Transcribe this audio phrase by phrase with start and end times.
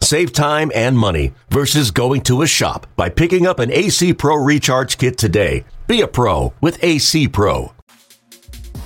[0.00, 4.36] Save time and money versus going to a shop by picking up an AC Pro
[4.36, 5.64] Recharge Kit today.
[5.86, 7.72] Be a pro with AC Pro.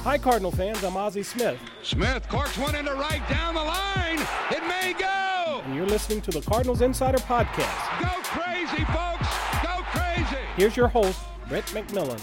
[0.03, 0.83] Hi, Cardinal fans.
[0.83, 1.59] I'm Ozzie Smith.
[1.83, 4.19] Smith corks one into right down the line.
[4.51, 5.61] It may go.
[5.67, 8.01] And you're listening to the Cardinals Insider Podcast.
[8.01, 9.29] Go crazy, folks.
[9.63, 10.43] Go crazy.
[10.57, 12.19] Here's your host, Brett McMillan.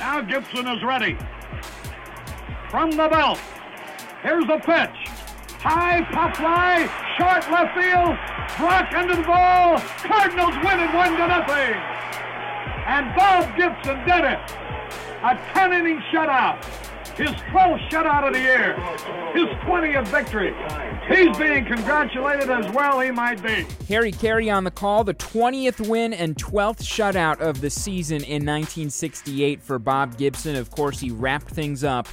[0.00, 1.16] Now Gibson is ready.
[2.70, 3.38] From the belt.
[4.22, 5.10] Here's the pitch.
[5.66, 6.86] High pop fly,
[7.18, 8.14] short left field.
[8.56, 9.80] Brock under the ball.
[9.98, 11.74] Cardinals win it one to nothing.
[12.86, 14.38] And Bob Gibson did it.
[15.24, 16.64] A 10 inning shutout.
[17.16, 18.74] His 12th shutout of the year.
[19.34, 20.54] His 20th victory.
[21.08, 23.66] He's being congratulated as well, he might be.
[23.88, 28.46] Harry Caray on the call, the 20th win and 12th shutout of the season in
[28.46, 30.54] 1968 for Bob Gibson.
[30.54, 32.06] Of course, he wrapped things up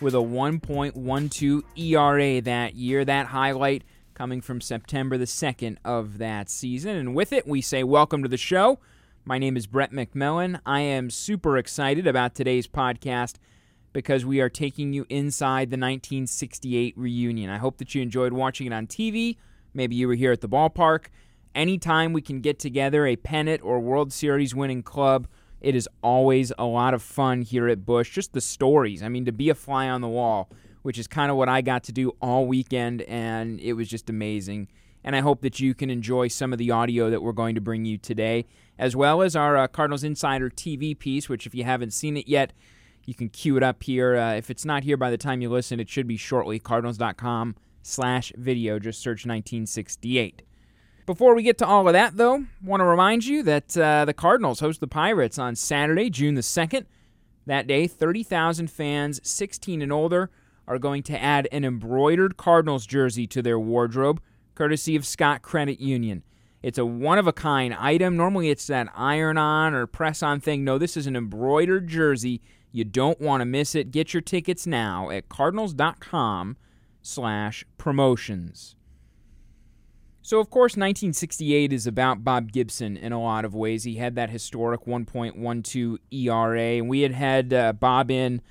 [0.00, 3.04] with a 1.12 ERA that year.
[3.04, 6.96] That highlight coming from September the 2nd of that season.
[6.96, 8.78] And with it, we say welcome to the show.
[9.24, 10.60] My name is Brett McMillan.
[10.64, 13.34] I am super excited about today's podcast
[13.92, 17.50] because we are taking you inside the 1968 reunion.
[17.50, 19.36] I hope that you enjoyed watching it on TV.
[19.74, 21.06] Maybe you were here at the ballpark.
[21.54, 25.26] Anytime we can get together a pennant or World Series winning club,
[25.60, 28.10] it is always a lot of fun here at Busch.
[28.10, 29.02] Just the stories.
[29.02, 30.50] I mean, to be a fly on the wall,
[30.82, 34.10] which is kind of what I got to do all weekend, and it was just
[34.10, 34.68] amazing.
[35.02, 37.60] And I hope that you can enjoy some of the audio that we're going to
[37.60, 38.46] bring you today
[38.78, 42.28] as well as our uh, Cardinals Insider TV piece, which, if you haven't seen it
[42.28, 42.52] yet,
[43.04, 44.16] you can queue it up here.
[44.16, 46.58] Uh, if it's not here by the time you listen, it should be shortly.
[46.58, 48.78] Cardinals.com slash video.
[48.78, 50.42] Just search 1968.
[51.06, 54.12] Before we get to all of that, though, want to remind you that uh, the
[54.12, 56.84] Cardinals host the Pirates on Saturday, June the 2nd.
[57.46, 60.32] That day, 30,000 fans 16 and older
[60.66, 64.20] are going to add an embroidered Cardinals jersey to their wardrobe,
[64.56, 66.24] courtesy of Scott Credit Union.
[66.60, 68.16] It's a one of a kind item.
[68.16, 70.64] Normally it's that iron on or press on thing.
[70.64, 72.42] No, this is an embroidered jersey.
[72.72, 73.92] You don't want to miss it.
[73.92, 76.56] Get your tickets now at cardinals.com
[77.00, 78.74] slash promotions.
[80.26, 83.84] So, of course, 1968 is about Bob Gibson in a lot of ways.
[83.84, 88.42] He had that historic 1.12 ERA, and we had had uh, Bob in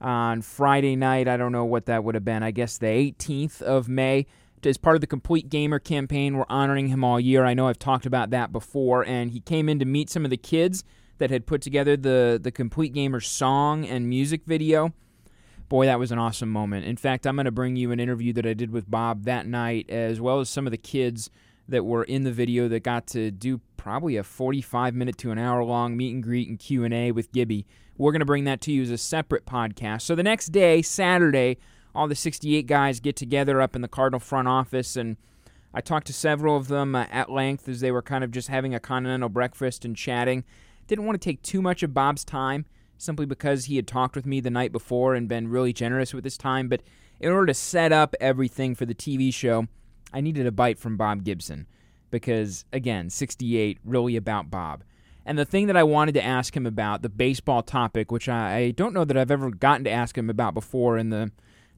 [0.00, 1.26] on Friday night.
[1.26, 2.44] I don't know what that would have been.
[2.44, 4.26] I guess the 18th of May
[4.64, 6.36] as part of the Complete Gamer campaign.
[6.36, 7.44] We're honoring him all year.
[7.44, 10.30] I know I've talked about that before, and he came in to meet some of
[10.30, 10.84] the kids
[11.18, 14.94] that had put together the the Complete Gamer song and music video.
[15.68, 16.86] Boy, that was an awesome moment.
[16.86, 19.46] In fact, I'm going to bring you an interview that I did with Bob that
[19.46, 21.28] night, as well as some of the kids
[21.68, 25.38] that were in the video that got to do probably a 45 minute to an
[25.38, 27.66] hour long meet and greet and Q&A with Gibby.
[27.98, 30.02] We're going to bring that to you as a separate podcast.
[30.02, 31.58] So the next day, Saturday,
[31.94, 35.16] all the 68 guys get together up in the Cardinal front office, and
[35.74, 38.48] I talked to several of them uh, at length as they were kind of just
[38.48, 40.44] having a continental breakfast and chatting.
[40.86, 42.66] Didn't want to take too much of Bob's time,
[42.98, 46.24] simply because he had talked with me the night before and been really generous with
[46.24, 46.82] his time, but
[47.20, 49.66] in order to set up everything for the TV show,
[50.12, 51.66] I needed a bite from Bob Gibson
[52.10, 54.84] because, again, 68, really about Bob.
[55.24, 58.70] And the thing that I wanted to ask him about, the baseball topic, which I,
[58.70, 61.32] don't know that I've ever gotten to ask him about before in the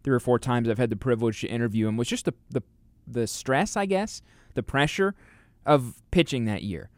[0.04, 2.62] three or four times I've had the privilege to interview him was just the the
[3.06, 4.22] the stress, I guess,
[4.54, 5.14] the pressure
[5.64, 6.90] of pitching that year.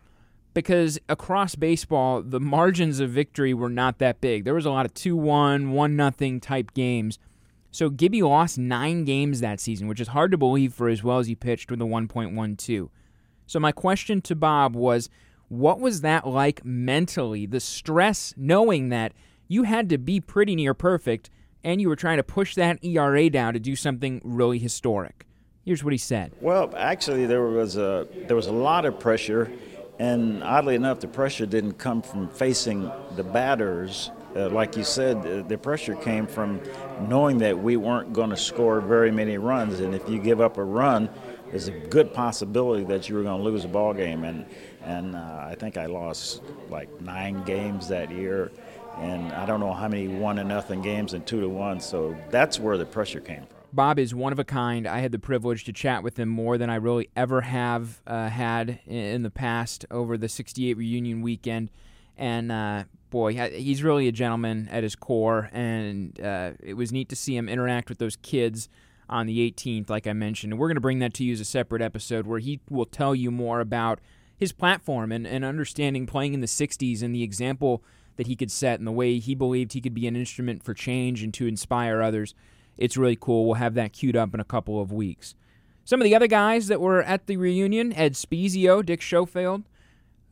[0.52, 4.44] Because across baseball, the margins of victory were not that big.
[4.44, 7.18] There was a lot of 2 1, 1 nothing type games.
[7.70, 11.18] So Gibby lost nine games that season, which is hard to believe for as well
[11.18, 12.88] as he pitched with a 1.12.
[13.46, 15.08] So my question to Bob was
[15.48, 17.46] what was that like mentally?
[17.46, 19.12] The stress knowing that
[19.48, 21.30] you had to be pretty near perfect
[21.62, 25.26] and you were trying to push that ERA down to do something really historic.
[25.64, 26.32] Here's what he said.
[26.40, 29.50] Well, actually, there was a there was a lot of pressure,
[30.00, 34.10] and oddly enough, the pressure didn't come from facing the batters.
[34.34, 36.60] Uh, like you said, the, the pressure came from
[37.08, 40.56] knowing that we weren't going to score very many runs, and if you give up
[40.56, 41.10] a run,
[41.50, 44.24] there's a good possibility that you were going to lose a ball game.
[44.24, 44.46] And
[44.82, 48.50] and uh, I think I lost like nine games that year
[48.98, 51.80] and I don't know how many one to nothing games and two to one.
[51.80, 53.59] So that's where the pressure came from.
[53.72, 54.86] Bob is one of a kind.
[54.86, 58.28] I had the privilege to chat with him more than I really ever have uh,
[58.28, 61.70] had in the past over the 68 reunion weekend.
[62.16, 67.08] And uh, boy, he's really a gentleman at his core, and uh, it was neat
[67.10, 68.68] to see him interact with those kids
[69.08, 70.52] on the 18th, like I mentioned.
[70.52, 72.86] And we're going to bring that to you as a separate episode where he will
[72.86, 74.00] tell you more about
[74.36, 77.82] his platform and, and understanding playing in the 60s and the example
[78.16, 80.74] that he could set and the way he believed he could be an instrument for
[80.74, 82.34] change and to inspire others.
[82.80, 83.46] It's really cool.
[83.46, 85.34] We'll have that queued up in a couple of weeks.
[85.84, 89.64] Some of the other guys that were at the reunion Ed Spiezio, Dick Schofield,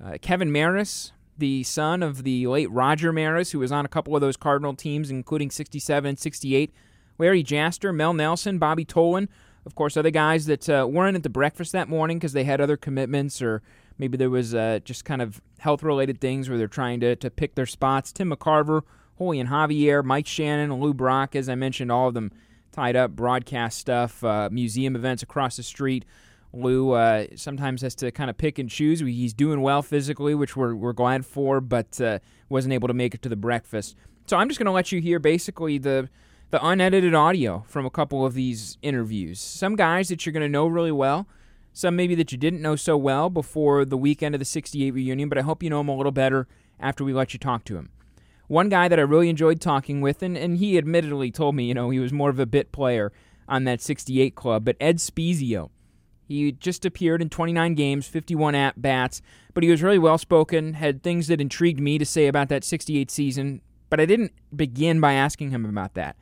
[0.02, 4.14] uh, Kevin Maris, the son of the late Roger Maris, who was on a couple
[4.14, 6.72] of those Cardinal teams, including 67 and 68.
[7.18, 9.28] Larry Jaster, Mel Nelson, Bobby Tolan,
[9.66, 12.60] of course, other guys that uh, weren't at the breakfast that morning because they had
[12.60, 13.62] other commitments or
[13.98, 17.30] maybe there was uh, just kind of health related things where they're trying to, to
[17.30, 18.12] pick their spots.
[18.12, 18.82] Tim McCarver,
[19.18, 22.32] Julian Javier, Mike Shannon, Lou Brock, as I mentioned, all of them
[22.72, 26.04] tied up, broadcast stuff, uh, museum events across the street.
[26.52, 29.00] Lou uh, sometimes has to kind of pick and choose.
[29.00, 33.14] He's doing well physically, which we're, we're glad for, but uh, wasn't able to make
[33.14, 33.96] it to the breakfast.
[34.26, 36.08] So I'm just going to let you hear basically the
[36.50, 39.38] the unedited audio from a couple of these interviews.
[39.38, 41.28] Some guys that you're going to know really well,
[41.74, 45.28] some maybe that you didn't know so well before the weekend of the 68 reunion,
[45.28, 46.48] but I hope you know them a little better
[46.80, 47.90] after we let you talk to him.
[48.48, 51.74] One guy that I really enjoyed talking with, and, and he admittedly told me, you
[51.74, 53.12] know, he was more of a bit player
[53.46, 55.70] on that 68 club, but Ed Spiezio.
[56.26, 59.22] He just appeared in 29 games, 51 at bats,
[59.54, 62.64] but he was really well spoken, had things that intrigued me to say about that
[62.64, 66.16] 68 season, but I didn't begin by asking him about that.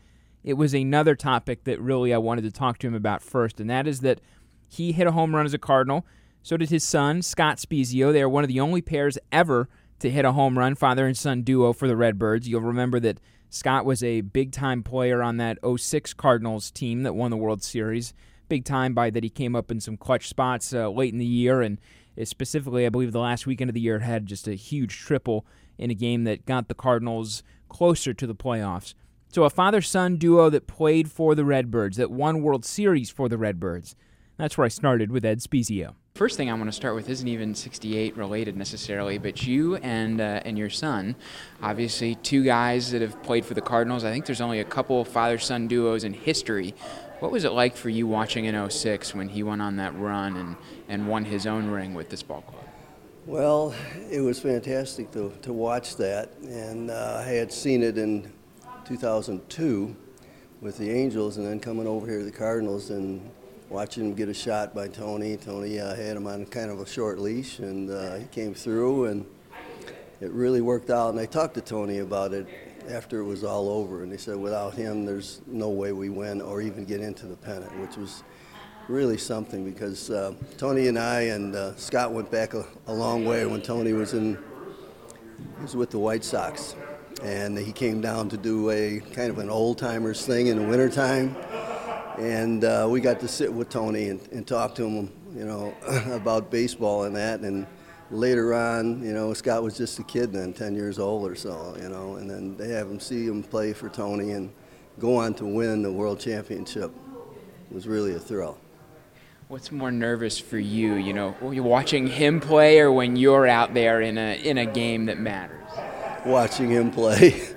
[0.45, 3.69] It was another topic that really I wanted to talk to him about first, and
[3.69, 4.21] that is that
[4.69, 6.07] he hit a home run as a Cardinal.
[6.43, 8.13] So did his son, Scott Spiezio.
[8.13, 9.69] They are one of the only pairs ever
[10.01, 12.49] to hit a home run, father and son duo for the Redbirds.
[12.49, 17.15] You'll remember that Scott was a big time player on that 06 Cardinals team that
[17.15, 18.13] won the World Series.
[18.49, 21.25] Big time by that he came up in some clutch spots uh, late in the
[21.25, 21.79] year, and
[22.25, 25.47] specifically, I believe the last weekend of the year had just a huge triple
[25.79, 28.95] in a game that got the Cardinals closer to the playoffs.
[29.33, 33.29] So, a father son duo that played for the Redbirds, that won World Series for
[33.29, 33.97] the Redbirds.
[34.37, 35.95] That's where I started with Ed Spiezio.
[36.17, 40.19] First thing I want to start with isn't even 68 related necessarily, but you and
[40.19, 41.15] uh, and your son,
[41.61, 44.03] obviously two guys that have played for the Cardinals.
[44.03, 46.75] I think there's only a couple father-son duos in history.
[47.21, 50.39] What was it like for you watching in 06 when he went on that run
[50.39, 50.57] and,
[50.89, 52.65] and won his own ring with this ball club?
[53.27, 53.75] Well,
[54.11, 58.33] it was fantastic to, to watch that, and uh, I had seen it in
[58.87, 59.95] 2002
[60.63, 63.21] with the Angels, and then coming over here to the Cardinals and
[63.69, 65.37] watching him get a shot by Tony.
[65.37, 69.07] Tony uh, had him on kind of a short leash, and uh, he came through,
[69.07, 69.27] and
[70.21, 71.11] it really worked out.
[71.11, 72.47] And I talked to Tony about it
[72.89, 76.41] after it was all over, and he said, without him, there's no way we win
[76.41, 78.23] or even get into the pennant, which was
[78.89, 83.25] really something because uh, Tony and I and uh, Scott went back a, a, long
[83.25, 84.39] way when Tony was in
[85.61, 86.77] was with the White Sox,
[87.25, 90.65] and he came down to do a kind of an old timers thing in the
[90.65, 91.35] wintertime
[92.19, 95.75] and uh, we got to sit with Tony and, and talk to him, you know,
[96.13, 97.41] about baseball and that.
[97.41, 97.67] And
[98.11, 101.77] later on, you know, Scott was just a kid then, 10 years old or so,
[101.81, 104.53] you know, and then they have him see him play for Tony and
[104.99, 106.91] go on to win the world championship.
[107.71, 108.59] It was really a thrill.
[109.49, 113.75] What's more nervous for you, you know, you're watching him play or when you're out
[113.75, 115.71] there in a in a game that matters?
[116.25, 117.41] Watching him play.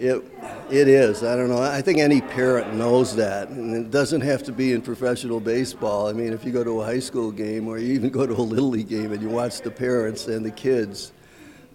[0.00, 0.24] It
[0.70, 1.22] it is.
[1.22, 1.60] I don't know.
[1.60, 6.06] I think any parent knows that, and it doesn't have to be in professional baseball.
[6.06, 8.32] I mean, if you go to a high school game or you even go to
[8.32, 11.12] a little league game and you watch the parents and the kids,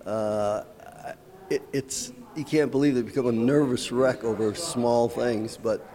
[0.07, 0.63] uh,
[1.51, 5.55] it, it's you can't believe they become a nervous wreck over small things.
[5.55, 5.87] But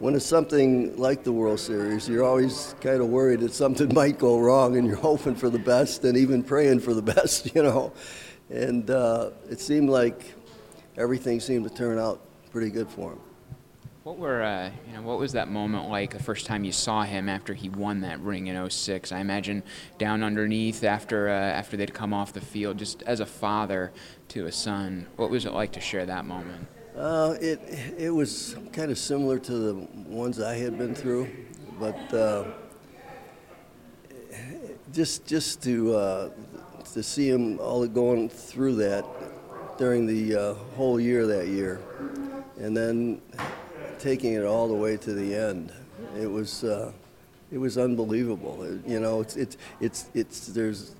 [0.00, 4.18] when it's something like the World Series, you're always kind of worried that something might
[4.18, 7.62] go wrong, and you're hoping for the best and even praying for the best, you
[7.62, 7.92] know.
[8.50, 10.34] And uh, it seemed like
[10.96, 13.20] everything seemed to turn out pretty good for him.
[14.02, 17.02] What were uh, you know what was that moment like the first time you saw
[17.02, 19.10] him after he won that ring in 06?
[19.10, 19.64] I imagine
[19.98, 23.92] down underneath after uh, after they'd come off the field, just as a father
[24.28, 25.08] to a son.
[25.16, 26.68] What was it like to share that moment?
[26.96, 27.58] Uh, it
[27.98, 29.74] it was kind of similar to the
[30.06, 31.28] ones I had been through,
[31.80, 32.44] but uh,
[34.92, 36.30] just just to uh,
[36.94, 39.04] to see him all going through that
[39.78, 41.80] during the uh, whole year that year
[42.58, 43.20] and then
[43.98, 45.72] taking it all the way to the end.
[46.18, 46.92] It was uh,
[47.50, 48.62] it was unbelievable.
[48.62, 50.94] It, you know, it's it's it's it's there's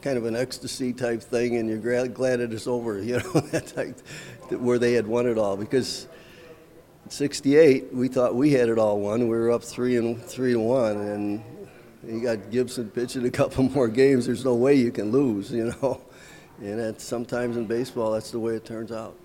[0.00, 2.98] kind of an ecstasy type thing, and you're glad it is over.
[3.02, 4.00] You know, that type,
[4.50, 6.08] where they had won it all because.
[7.08, 9.22] 68, we thought we had it all won.
[9.22, 11.44] We were up three and three to one, and
[12.06, 14.24] you got Gibson pitching a couple more games.
[14.24, 16.00] There's no way you can lose, you know.
[16.60, 19.16] And that sometimes in baseball, that's the way it turns out.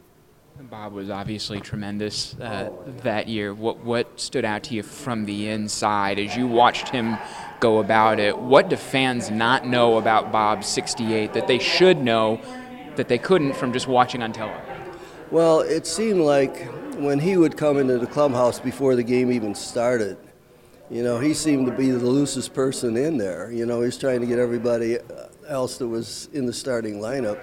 [0.59, 2.71] Bob was obviously tremendous uh,
[3.03, 3.53] that year.
[3.53, 7.17] What what stood out to you from the inside as you watched him
[7.59, 8.37] go about it?
[8.37, 12.41] What do fans not know about Bob 68 that they should know
[12.95, 14.65] that they couldn't from just watching on television?
[15.29, 16.65] Well, it seemed like
[16.95, 20.17] when he would come into the clubhouse before the game even started,
[20.89, 23.51] you know, he seemed to be the loosest person in there.
[23.51, 24.97] You know, he's trying to get everybody
[25.47, 27.39] else that was in the starting lineup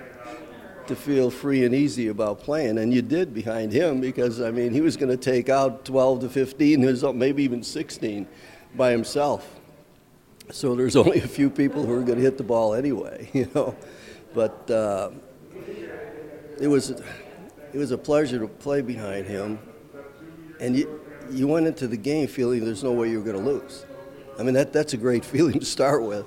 [0.87, 4.73] to feel free and easy about playing, and you did behind him because I mean
[4.73, 8.27] he was going to take out 12 to 15, maybe even 16
[8.77, 9.49] by himself.
[10.51, 13.51] So there's only a few people who are going to hit the ball anyway, you
[13.55, 13.75] know.
[14.35, 15.11] But uh,
[16.61, 19.59] it was it was a pleasure to play behind him,
[20.61, 23.51] and you you went into the game feeling there's no way you were going to
[23.51, 23.87] lose.
[24.39, 26.27] I mean that that's a great feeling to start with,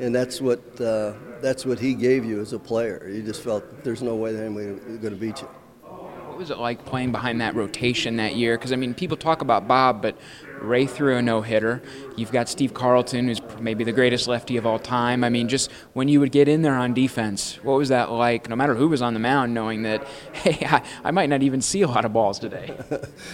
[0.00, 0.80] and that's what.
[0.80, 3.06] Uh, that's what he gave you as a player.
[3.12, 4.66] You just felt there's no way that anybody
[4.98, 5.48] going to beat you.
[5.82, 8.56] What was it like playing behind that rotation that year?
[8.56, 10.16] Because I mean, people talk about Bob, but
[10.62, 11.82] Ray threw a no hitter.
[12.16, 15.24] You've got Steve Carlton, who's maybe the greatest lefty of all time.
[15.24, 18.48] I mean, just when you would get in there on defense, what was that like?
[18.48, 21.60] No matter who was on the mound, knowing that, hey, I, I might not even
[21.60, 22.76] see a lot of balls today.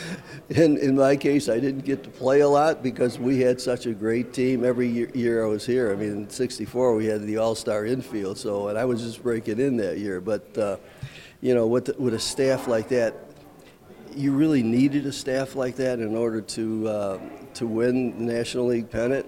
[0.48, 3.86] in, in my case, I didn't get to play a lot because we had such
[3.86, 5.92] a great team every year, year I was here.
[5.92, 9.60] I mean, in '64 we had the All-Star infield, so and I was just breaking
[9.60, 10.20] in that year.
[10.20, 10.76] But uh,
[11.40, 13.14] you know, with with a staff like that,
[14.14, 17.18] you really needed a staff like that in order to uh,
[17.54, 19.26] to win the National League pennant,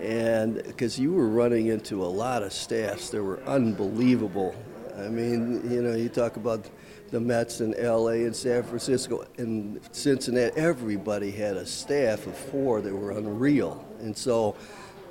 [0.00, 4.54] and because you were running into a lot of staffs that were unbelievable.
[4.96, 6.64] I mean, you know, you talk about
[7.10, 8.24] the Mets in L.A.
[8.24, 10.56] and San Francisco and Cincinnati.
[10.56, 14.56] Everybody had a staff of four that were unreal, and so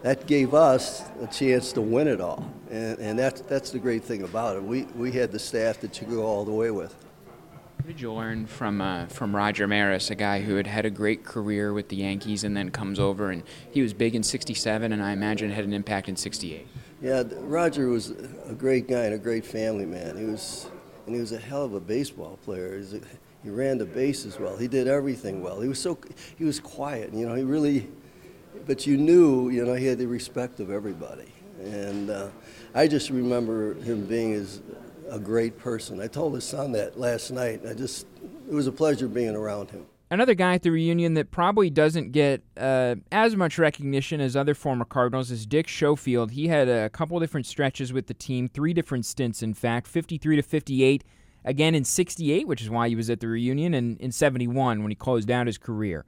[0.02, 2.52] that gave us a chance to win it all.
[2.70, 4.64] And, and that's that's the great thing about it.
[4.64, 7.05] We we had the staff that you go all the way with.
[7.86, 10.90] What did you learn from uh, from Roger Maris, a guy who had had a
[10.90, 14.92] great career with the Yankees and then comes over and he was big in '67
[14.92, 16.68] and I imagine had an impact in '68.
[17.00, 20.18] Yeah, Roger was a great guy and a great family man.
[20.18, 20.66] He was
[21.06, 22.76] and he was a hell of a baseball player.
[22.76, 23.02] He, a,
[23.44, 24.58] he ran the bases well.
[24.58, 25.62] He did everything well.
[25.62, 26.00] He was so
[26.40, 27.14] he was quiet.
[27.14, 27.88] You know, he really,
[28.66, 31.32] but you knew, you know, he had the respect of everybody.
[31.62, 32.30] And uh,
[32.74, 34.62] I just remember him being as
[35.10, 36.02] a great person.
[36.02, 37.62] I told his son that last night.
[37.68, 38.08] I just,
[38.48, 39.86] it was a pleasure being around him.
[40.12, 44.54] Another guy at the reunion that probably doesn't get uh, as much recognition as other
[44.54, 46.32] former Cardinals is Dick Schofield.
[46.32, 50.36] He had a couple different stretches with the team, three different stints, in fact, 53
[50.36, 51.04] to 58,
[51.44, 54.92] again in 68, which is why he was at the reunion, and in 71 when
[54.92, 56.06] he closed out his career.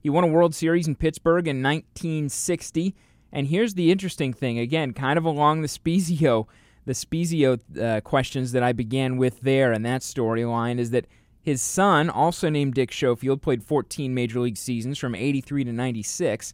[0.00, 2.94] He won a World Series in Pittsburgh in 1960.
[3.32, 6.46] And here's the interesting thing again, kind of along the Spiezio
[6.90, 11.06] the Spiezio uh, questions that I began with there and that storyline is that
[11.40, 16.52] his son, also named Dick Schofield, played 14 major league seasons from 83 to 96.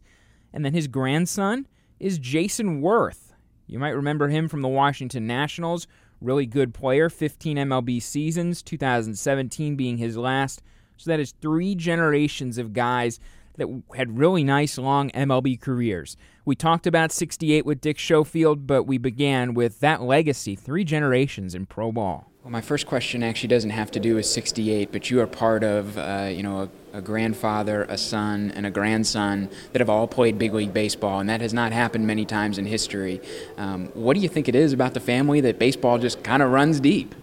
[0.53, 1.67] And then his grandson
[1.99, 3.33] is Jayson Werth.
[3.65, 5.87] You might remember him from the Washington Nationals.
[6.21, 10.61] Really good player, 15 MLB seasons, 2017 being his last.
[10.97, 13.19] So that is three generations of guys
[13.57, 16.15] that had really nice long MLB careers.
[16.45, 21.53] We talked about 68 with Dick Schofield, but we began with that legacy, three generations
[21.53, 22.31] in pro ball.
[22.47, 25.65] Well, my first question actually doesn't have to do with 68, but you are part
[25.65, 30.07] of, uh, you know, a, a, grandfather, a son, and a grandson that have all
[30.07, 33.19] played big league baseball, and that has not happened many times in history.
[33.57, 36.49] Um, what do you think it is about the family that baseball just kind of
[36.49, 37.13] runs deep?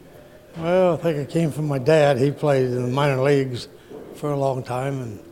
[0.58, 2.18] Well, I think it came from my dad.
[2.18, 3.68] He played in the minor leagues
[4.16, 5.23] for a long time, and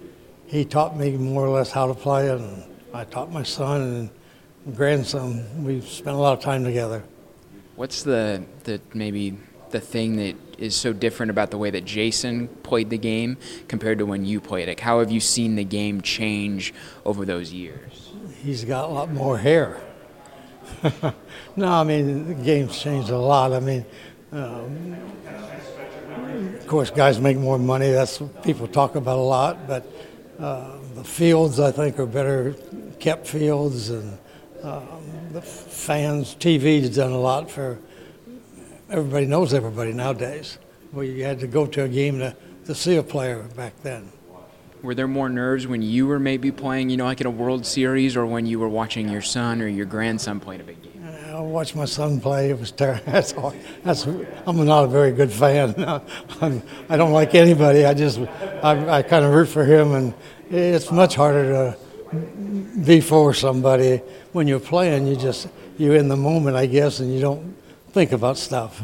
[0.52, 4.10] he taught me more or less how to play, and I taught my son
[4.66, 5.64] and grandson.
[5.64, 7.02] We've spent a lot of time together.
[7.74, 9.38] What's the the maybe
[9.70, 13.96] the thing that is so different about the way that Jayson played the game compared
[13.98, 14.78] to when you played it?
[14.78, 16.74] How have you seen the game change
[17.06, 18.12] over those years?
[18.42, 19.80] He's got a lot more hair.
[21.56, 23.54] no, I mean the game's changed a lot.
[23.54, 23.86] I mean,
[24.32, 24.96] um,
[26.58, 27.90] of course, guys make more money.
[27.90, 29.86] That's what people talk about a lot, but
[30.42, 32.56] uh, the fields, I think, are better
[32.98, 34.18] kept fields, and
[34.62, 37.78] um, the fans, TV's done a lot for
[38.90, 40.58] everybody knows everybody nowadays.
[40.92, 44.10] Well, you had to go to a game to, to see a player back then.
[44.82, 47.64] Were there more nerves when you were maybe playing, you know, like in a World
[47.64, 50.91] Series, or when you were watching your son or your grandson play a big game?
[51.32, 52.50] I watched my son play.
[52.50, 53.04] It was terrible.
[53.10, 55.74] That's, all, that's I'm not a very good fan.
[56.90, 57.86] I don't like anybody.
[57.86, 58.18] I just
[58.62, 60.14] I, I kind of root for him, and
[60.50, 61.74] it's much harder
[62.12, 62.18] to
[62.84, 63.98] be for somebody
[64.32, 65.06] when you're playing.
[65.06, 65.48] You just
[65.78, 67.56] you're in the moment, I guess, and you don't
[67.92, 68.82] think about stuff.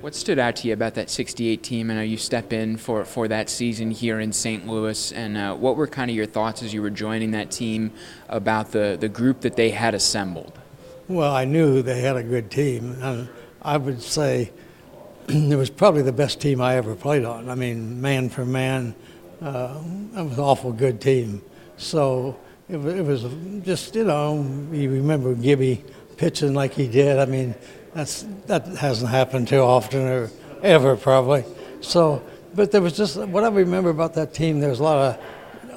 [0.00, 1.90] What stood out to you about that 68 team?
[1.90, 4.66] I know you step in for, for that season here in St.
[4.68, 7.90] Louis, and uh, what were kind of your thoughts as you were joining that team
[8.28, 10.58] about the, the group that they had assembled?
[11.06, 12.96] Well, I knew they had a good team.
[13.02, 13.28] And
[13.60, 14.50] I would say
[15.28, 17.50] it was probably the best team I ever played on.
[17.50, 18.94] I mean, man for man,
[19.42, 19.80] uh,
[20.16, 21.42] it was an awful good team.
[21.76, 23.26] So it, it was
[23.64, 24.42] just, you know,
[24.72, 25.84] you remember Gibby
[26.16, 27.18] pitching like he did.
[27.18, 27.54] I mean,
[27.92, 30.30] that's that hasn't happened too often or
[30.62, 31.44] ever probably.
[31.80, 32.22] So,
[32.54, 34.60] but there was just what I remember about that team.
[34.60, 35.18] There was a lot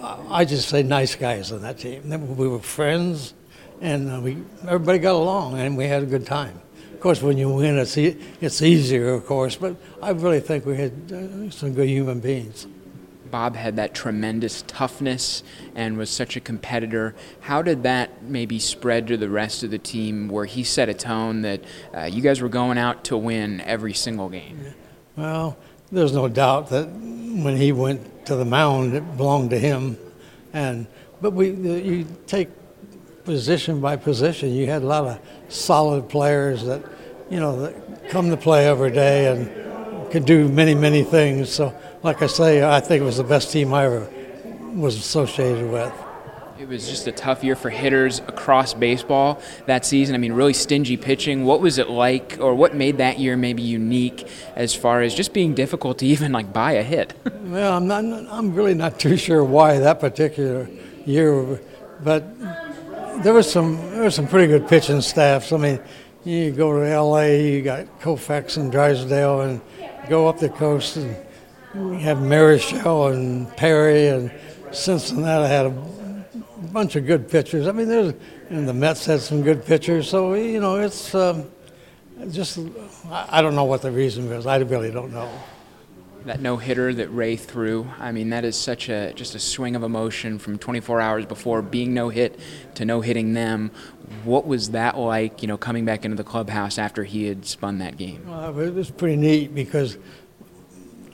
[0.01, 2.37] of, I just say, nice guys on that team.
[2.37, 3.33] We were friends,
[3.81, 6.61] and uh, we everybody got along, and we had a good time.
[6.93, 9.55] Of course, when you win, it's e- it's easier, of course.
[9.55, 12.67] But I really think we had uh, some good human beings.
[13.29, 15.43] Bob had that tremendous toughness
[15.75, 17.13] and was such a competitor.
[17.41, 20.93] How did that maybe spread to the rest of the team where he set a
[20.93, 21.61] tone that
[21.93, 24.73] uh, you guys were going out to win every single game?
[25.15, 25.57] Well,
[25.91, 29.97] there's no doubt that when he went to the mound, it belonged to him.
[30.53, 30.87] And
[31.21, 32.49] but we you take
[33.27, 34.53] position by position.
[34.53, 35.19] You had a lot of
[35.49, 36.81] solid players that
[37.29, 41.49] you know that come to play every day and can do many many things.
[41.49, 44.07] So like I say, I think it was the best team I ever
[44.73, 45.93] was associated with.
[46.57, 50.15] It was just a tough year for hitters across baseball that season.
[50.15, 51.43] I mean, really stingy pitching.
[51.43, 55.33] What was it like, or what made that year maybe unique as far as just
[55.33, 57.13] being difficult to even like buy a hit?
[57.43, 58.05] well, I'm not.
[58.31, 60.69] I'm really not too sure why that particular
[61.05, 61.59] year,
[62.01, 62.23] but
[63.23, 65.51] there was some there was some pretty good pitching staffs.
[65.51, 65.79] I mean,
[66.23, 69.61] you go to L.A., you got Koufax and Drysdale, and
[70.09, 71.15] go up the coast and
[71.75, 74.31] we have Marichal and Perry and
[74.71, 75.69] Cincinnati had a
[76.71, 77.67] bunch of good pitchers.
[77.67, 78.13] I mean, there's
[78.49, 80.09] and the Mets had some good pitchers.
[80.09, 81.49] So you know, it's um,
[82.31, 82.59] just
[83.09, 84.45] I don't know what the reason is.
[84.45, 85.29] I really don't know.
[86.27, 87.89] That no hitter that Ray threw.
[87.99, 91.61] I mean, that is such a just a swing of emotion from 24 hours before
[91.61, 92.37] being no hit
[92.75, 93.71] to no hitting them.
[94.25, 95.41] What was that like?
[95.41, 98.27] You know, coming back into the clubhouse after he had spun that game.
[98.27, 99.97] Well, it was pretty neat because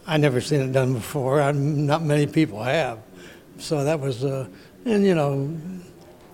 [0.08, 1.40] I never seen it done before.
[1.40, 2.98] I, not many people have.
[3.60, 4.48] So that was, uh,
[4.84, 5.56] and you know,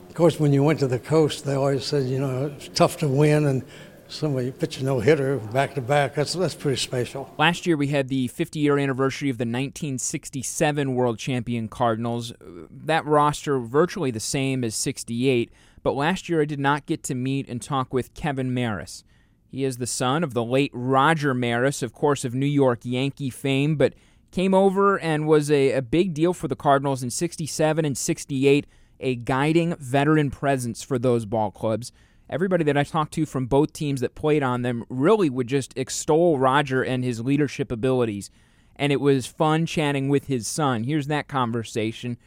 [0.08, 2.96] of course, when you went to the coast, they always said, you know, it's tough
[3.00, 3.64] to win, and
[4.10, 6.16] somebody pitch a no hitter back to back.
[6.16, 7.34] That's that's pretty special.
[7.38, 12.34] Last year, we had the 50 year anniversary of the 1967 World Champion Cardinals.
[12.42, 15.52] That roster virtually the same as 68.
[15.82, 19.04] But last year, I did not get to meet and talk with Kevin Maris.
[19.48, 23.30] He is the son of the late Roger Maris, of course, of New York Yankee
[23.30, 23.94] fame, but
[24.32, 28.68] came over and was a, a big deal for the Cardinals in 67 and 68,
[29.00, 31.92] a guiding veteran presence for those ball clubs.
[32.30, 35.76] Everybody that I talked to from both teams that played on them really would just
[35.76, 38.30] extol Roger and his leadership abilities.
[38.76, 40.84] And it was fun chatting with his son.
[40.84, 42.18] Here's that conversation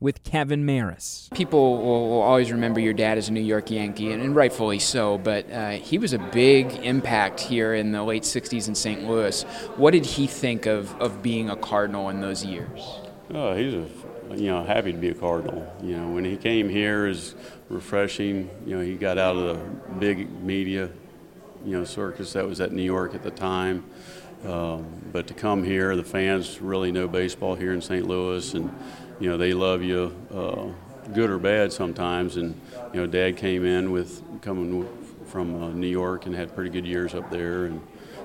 [0.00, 1.28] with Kevin Maris.
[1.32, 4.80] People will, will, always remember your dad as a New York Yankee, and, and rightfully
[4.80, 9.08] so, but uh, he was a big impact here in the late 60s in St.
[9.08, 9.44] Louis.
[9.76, 12.80] What did he think of, of being a Cardinal in those years?
[13.32, 13.86] Oh, he's a
[14.36, 15.72] you know happy to be a Cardinal.
[15.82, 17.34] You know, when he came here is
[17.72, 18.50] refreshing.
[18.66, 20.90] You know, he got out of the big media,
[21.64, 23.84] you know, circus that was at New York at the time.
[24.46, 28.06] Um, but to come here, the fans really know baseball here in St.
[28.06, 28.74] Louis, and
[29.20, 30.66] you know they love you, uh,
[31.12, 32.36] good or bad sometimes.
[32.36, 32.60] And
[32.92, 34.88] you know, Dad came in with coming
[35.26, 37.80] from uh, New York and had pretty good years up there, and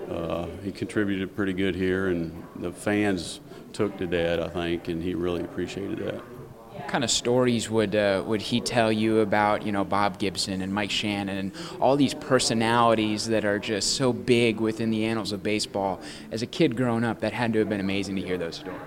[0.10, 2.08] uh, he contributed pretty good here.
[2.08, 3.40] And the fans
[3.72, 6.37] took to Dad, I think, and he really appreciated that.
[6.78, 10.62] What kind of stories would uh, would he tell you about you know Bob Gibson
[10.62, 15.32] and Mike Shannon and all these personalities that are just so big within the annals
[15.32, 16.00] of baseball?
[16.32, 18.80] As a kid growing up, that had to have been amazing to hear those stories.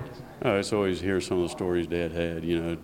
[0.43, 2.45] Oh, it's always hear some of the stories Dad had.
[2.45, 2.77] You know,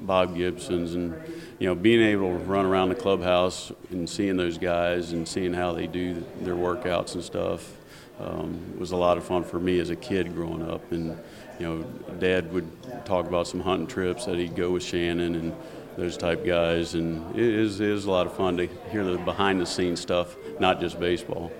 [0.00, 1.14] Bob Gibson's and
[1.58, 5.52] you know being able to run around the clubhouse and seeing those guys and seeing
[5.52, 7.70] how they do their workouts and stuff
[8.18, 11.18] um, was a lot of fun for me as a kid growing up and
[11.62, 11.82] you know,
[12.18, 12.68] Dad would
[13.04, 15.54] talk about some hunting trips that he'd go with Shannon and
[15.96, 19.16] those type guys, and it is, it is a lot of fun to hear the
[19.18, 21.52] behind the scenes stuff, not just baseball.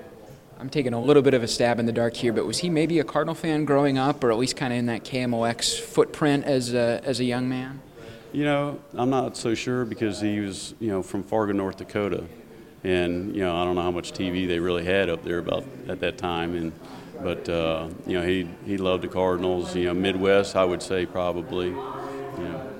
[0.58, 2.68] I'm taking a little bit of a stab in the dark here, but was he
[2.68, 6.46] maybe a Cardinal fan growing up, or at least kind of in that KMOX footprint
[6.46, 7.80] as a, as a young man?
[8.32, 12.24] You know, I'm not so sure because he was, you know, from Fargo, North Dakota,
[12.82, 15.64] and you know, I don't know how much TV they really had up there about
[15.86, 16.72] at that time, and
[17.22, 19.74] but uh, you know, he he loved the Cardinals.
[19.74, 21.68] You know, Midwest, I would say probably.
[21.68, 21.74] You
[22.38, 22.72] know.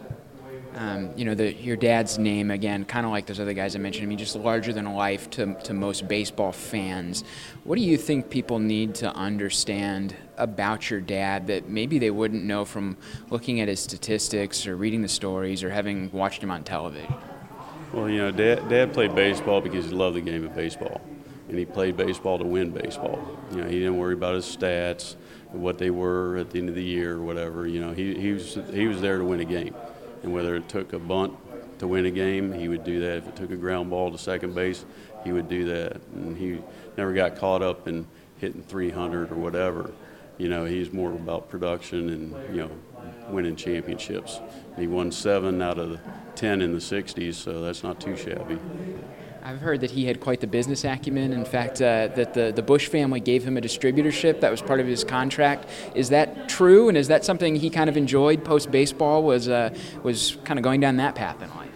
[0.77, 3.79] um, you know, the, your dad's name again, kind of like those other guys I
[3.79, 4.05] mentioned.
[4.05, 7.23] I mean, just larger than life to, to most baseball fans.
[7.65, 12.45] What do you think people need to understand about your dad that maybe they wouldn't
[12.45, 12.97] know from
[13.31, 17.15] looking at his statistics or reading the stories or having watched him on television?
[17.93, 21.03] Well, you know, Dad, Dad played baseball because he loved the game of baseball,
[21.53, 23.21] and he played baseball to win baseball.
[23.51, 25.17] You know, he didn't worry about his stats,
[25.51, 27.67] what they were at the end of the year or whatever.
[27.67, 29.75] You know, he, he was he was there to win a game
[30.23, 31.35] and whether it took a bunt
[31.79, 33.19] to win a game, he would do that.
[33.19, 34.87] If it took a ground ball to second base,
[35.25, 36.01] he would do that.
[36.15, 36.59] And he
[36.97, 38.07] never got caught up in
[38.39, 39.93] hitting 300 or whatever.
[40.39, 42.71] You know, he's more about production and you know
[43.29, 44.41] winning championships.
[44.79, 46.01] He won seven out of
[46.35, 48.59] 10 in the 60s, so that's not too shabby.
[49.45, 51.33] I've heard that he had quite the business acumen.
[51.33, 54.79] In fact, uh, that the, the Busch family gave him a distributorship that was part
[54.79, 55.69] of his contract.
[55.97, 56.89] Is that true?
[56.89, 59.25] And is that something he kind of enjoyed post baseball?
[59.25, 59.75] Was uh,
[60.05, 61.71] was kind of going down that path in life?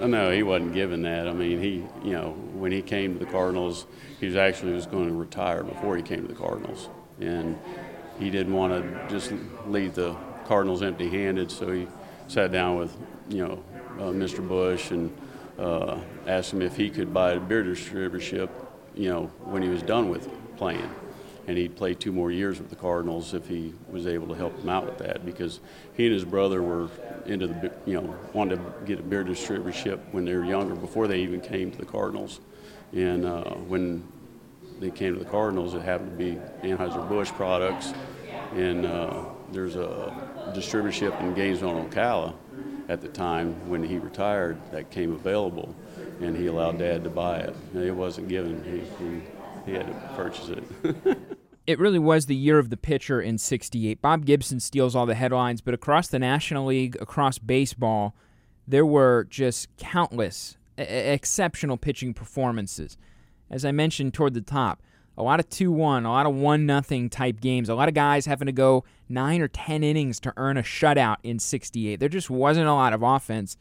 [0.00, 1.28] Oh, no, he wasn't given that.
[1.28, 3.86] I mean, he you know when he came to the Cardinals,
[4.18, 6.88] he was actually was going to retire before he came to the Cardinals,
[7.20, 7.58] and
[8.18, 9.32] he didn't want to just
[9.66, 11.50] leave the Cardinals empty-handed.
[11.50, 11.86] So he
[12.28, 12.96] sat down with
[13.28, 13.62] you know
[13.98, 14.46] uh, Mr.
[14.46, 15.14] Busch and
[15.58, 18.48] uh, asked him if he could buy a beer distributorship,
[18.94, 20.90] you know, when he was done with playing.
[21.46, 24.58] And he'd play two more years with the Cardinals if he was able to help
[24.58, 25.60] him out with that because
[25.94, 26.88] he and his brother were
[27.26, 31.06] into the, you know, wanted to get a beer distributorship when they were younger before
[31.06, 32.40] they even came to the Cardinals.
[32.92, 34.08] And uh, when
[34.80, 37.92] they came to the Cardinals, it happened to be Anheuser-Busch products.
[38.54, 42.34] And uh, there's a distributorship in Gainesville, Ocala
[42.88, 45.74] at the time when he retired that came available,
[46.20, 47.56] and he allowed Dad to buy it.
[47.74, 49.22] It wasn't given; he, he,
[49.66, 51.18] he had to purchase it.
[51.66, 54.02] it really was the year of the pitcher in 68.
[54.02, 58.14] Bob Gibson steals all the headlines, but across the National League, across baseball,
[58.66, 62.96] there were just countless exceptional pitching performances.
[63.50, 64.82] As I mentioned toward the top,
[65.16, 67.94] a lot of 2 1, a lot of 1 nothing type games, a lot of
[67.94, 72.00] guys having to go 9 or 10 innings to earn a shutout in 68.
[72.00, 73.56] There just wasn't a lot of offense,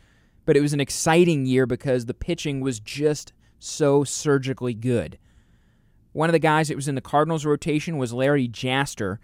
[0.46, 5.18] but it was an exciting year because the pitching was just so surgically good.
[6.12, 9.18] One of the guys that was in the Cardinals rotation was Larry Jaster.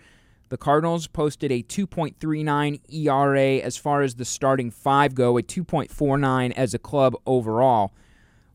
[0.49, 6.51] The Cardinals posted a 2.39 ERA as far as the starting five go, a 2.49
[6.53, 7.93] as a club overall.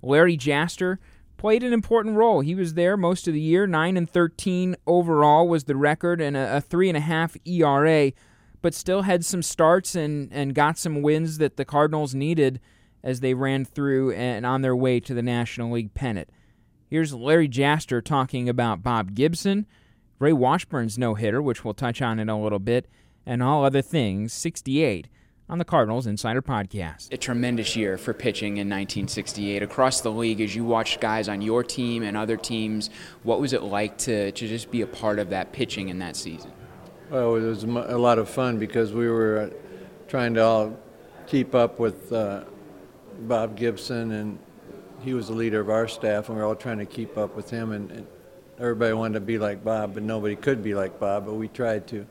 [0.03, 0.99] Larry Jaster
[1.45, 2.41] played an important role.
[2.41, 3.67] He was there most of the year.
[3.67, 8.13] Nine and thirteen overall was the record, and a, a three and a half ERA,
[8.63, 12.61] but still had some starts and and got some wins that the Cardinals needed
[13.03, 16.31] as they ran through and on their way to the National League pennant.
[16.89, 19.67] Here's Larry Jaster talking about Bob Gibson,
[20.19, 22.89] Ray Washburn's no hitter, which we'll touch on in a little bit,
[23.27, 24.33] and all other things.
[24.33, 25.09] 68
[25.49, 27.13] on the Cardinals Insider Podcast.
[27.13, 31.43] A tremendous year for pitching in 1968 across the league as you watched guys on
[31.43, 32.91] your team and other teams.
[33.23, 36.17] What was it like to, to just be a part of that pitching in that
[36.17, 36.53] season?
[37.11, 39.51] Well, it was a lot of fun because we were uh,
[40.09, 40.79] trying to all
[41.27, 42.45] keep up with uh,
[43.21, 44.39] Bob Gibson, and
[45.03, 47.37] he was the leader of our staff, and we were all trying to keep up
[47.37, 47.73] with him.
[47.73, 48.07] And, and
[48.59, 51.87] everybody wanted to be like Bob, but nobody could be like Bob, but we tried
[51.89, 52.07] to.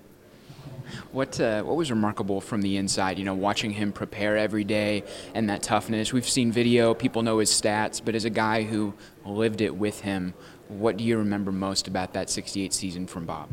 [1.12, 3.17] What uh, what was remarkable from the inside?
[3.19, 6.13] You know, watching him prepare every day and that toughness.
[6.13, 8.93] We've seen video, people know his stats, but as a guy who
[9.26, 10.34] lived it with him,
[10.67, 13.50] what do you remember most about that '68 season from Bob?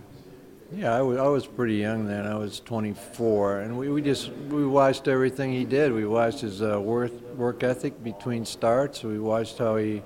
[0.73, 2.27] Yeah, I was, I was pretty young then.
[2.27, 5.93] I was 24, and we, we just we watched everything he did.
[5.93, 9.03] We watched his uh, work work ethic between starts.
[9.03, 10.01] We watched how he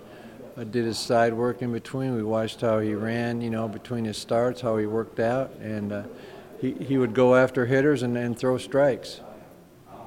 [0.56, 2.14] uh, did his side work in between.
[2.14, 5.92] We watched how he ran, you know, between his starts, how he worked out, and
[5.92, 6.02] uh,
[6.64, 9.20] he, he would go after hitters and, and throw strikes.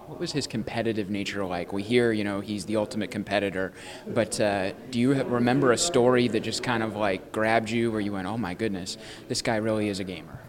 [0.08, 1.72] What was his competitive nature like?
[1.72, 3.74] We hear, you know, he's the ultimate competitor,
[4.08, 8.00] but uh, do you remember a story that just kind of like grabbed you where
[8.00, 10.40] you went, oh my goodness, this guy really is a gamer?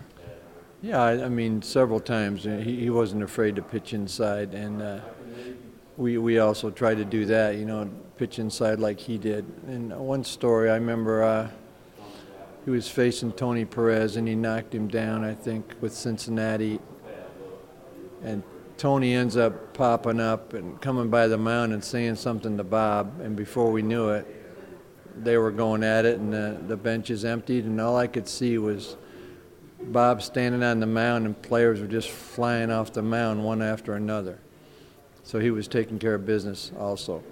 [0.81, 2.45] Yeah, I, I mean, several times.
[2.45, 5.01] He, he wasn't afraid to pitch inside, and uh,
[5.97, 9.45] we, we also tried to do that, you know, pitch inside like he did.
[9.67, 11.51] And one story I remember, uh,
[12.65, 16.81] he was facing Tony Perez and he knocked him down, I think, with Cincinnati.
[18.23, 18.43] And
[18.77, 23.21] Tony ends up popping up and coming by the mound and saying something to Bob.
[23.21, 24.27] And before we knew it,
[25.17, 27.65] they were going at it, and the, the benches emptied.
[27.65, 28.97] And all I could see was
[29.81, 33.95] Bob standing on the mound, and players were just flying off the mound one after
[33.95, 34.39] another.
[35.25, 37.23] So he was taking care of business also.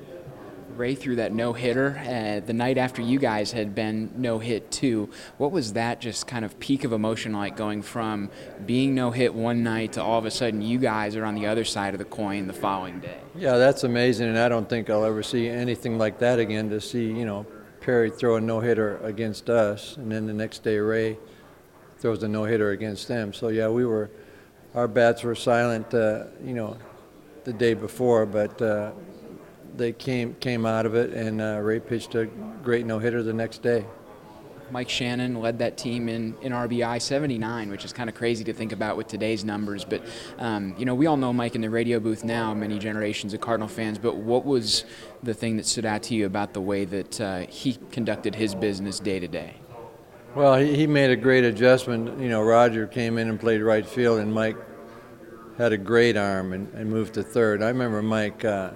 [0.77, 4.71] Ray threw that no hitter uh, the night after you guys had been no hit
[4.71, 5.11] too.
[5.39, 8.31] What was that just kind of peak of emotion like going from
[8.65, 11.47] being no hit one night to all of a sudden you guys are on the
[11.47, 13.19] other side of the coin the following day?
[13.35, 16.71] Yeah, that's amazing, and I don't think I'll ever see anything like that again.
[16.71, 17.47] To see you know
[17.81, 21.19] Perry throw a no hitter against us, and then the next day Ray
[21.99, 23.33] throws a no hitter against them.
[23.33, 24.11] So yeah, we were
[24.75, 26.77] our bats were silent, uh, you know,
[27.45, 28.61] the day before, but.
[28.61, 28.93] Uh,
[29.77, 32.27] they came came out of it, and uh, Ray pitched a
[32.62, 33.85] great no hitter the next day.
[34.71, 38.53] Mike Shannon led that team in, in RBI 79, which is kind of crazy to
[38.53, 39.85] think about with today's numbers.
[39.85, 40.03] But,
[40.39, 43.41] um, you know, we all know Mike in the radio booth now, many generations of
[43.41, 43.99] Cardinal fans.
[43.99, 44.85] But what was
[45.23, 48.55] the thing that stood out to you about the way that uh, he conducted his
[48.55, 49.55] business day to day?
[50.35, 52.21] Well, he, he made a great adjustment.
[52.21, 54.57] You know, Roger came in and played right field, and Mike
[55.59, 57.62] had a great arm and, and moved to third.
[57.62, 58.45] I remember Mike.
[58.45, 58.71] Uh,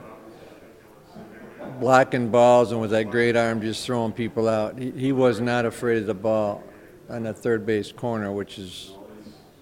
[1.79, 4.79] blocking balls and with that great arm just throwing people out.
[4.79, 6.63] He, he was not afraid of the ball
[7.09, 8.93] on the third base corner, which is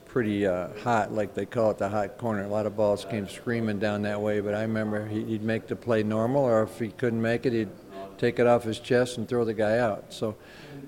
[0.07, 2.45] pretty uh, hot, like they call it the hot corner.
[2.45, 5.77] A lot of balls came screaming down that way, but I remember he'd make the
[5.77, 7.69] play normal, or if he couldn't make it, he'd
[8.17, 10.13] take it off his chest and throw the guy out.
[10.13, 10.35] So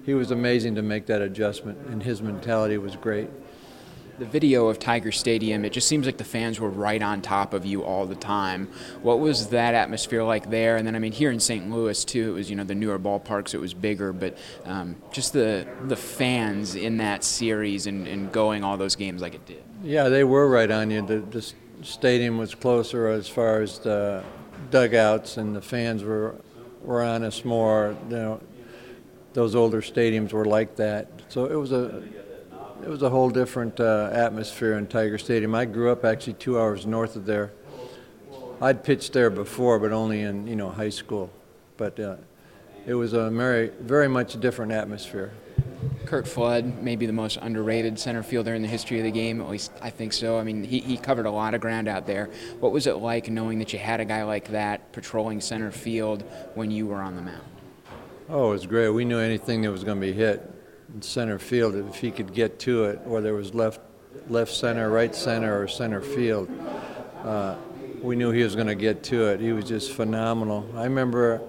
[0.07, 3.31] he was amazing to make that adjustment, and his mentality was great
[4.21, 7.55] the video of Tiger Stadium, it just seems like the fans were right on top
[7.55, 8.69] of you all the time.
[9.01, 10.77] What was that atmosphere like there?
[10.77, 11.71] And then, I mean, here in St.
[11.71, 15.33] Louis too, it was you know the newer ballparks, it was bigger, but um, just
[15.33, 19.65] the the fans in that series and, and going all those games like it did.
[19.83, 21.01] Yeah, they were right on you.
[21.01, 21.53] The, the
[21.83, 24.23] stadium was closer as far as the
[24.71, 26.35] dugouts, and the fans were
[26.83, 27.97] were on us more.
[28.11, 28.41] You know,
[29.33, 31.09] those older stadiums were like that.
[31.31, 32.03] So it was a
[32.83, 35.55] it was a whole different uh, atmosphere in Tiger Stadium.
[35.55, 37.53] I grew up actually two hours north of there.
[38.61, 41.31] I'd pitched there before, but only in you know high school.
[41.77, 42.17] But uh,
[42.87, 45.33] it was a very, very much different atmosphere.
[46.05, 49.49] Curt Flood, maybe the most underrated center fielder in the history of the game, at
[49.49, 50.39] least I think so.
[50.39, 52.31] I mean, he, he covered a lot of ground out there.
[52.59, 56.25] What was it like knowing that you had a guy like that patrolling center field
[56.55, 57.45] when you were on the mound?
[58.29, 58.89] Oh, it was great.
[58.91, 60.60] We knew anything that was going to be hit
[60.95, 63.81] in center field if he could get to it, whether it was left,
[64.29, 66.51] left center, right center, or center field.
[67.25, 67.57] Uh,
[68.03, 69.41] we knew he was going to get to it.
[69.41, 70.69] He was just phenomenal.
[70.75, 71.43] I remember